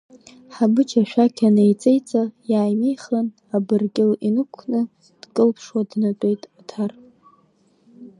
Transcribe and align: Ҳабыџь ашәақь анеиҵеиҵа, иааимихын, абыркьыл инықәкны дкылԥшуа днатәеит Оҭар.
Ҳабыџь 0.55 0.93
ашәақь 1.01 1.41
анеиҵеиҵа, 1.47 2.23
иааимихын, 2.51 3.27
абыркьыл 3.55 4.11
инықәкны 4.27 4.81
дкылԥшуа 5.21 5.81
днатәеит 5.89 6.41
Оҭар. 6.59 6.91